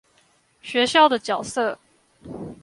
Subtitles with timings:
[0.63, 1.77] 學校的角色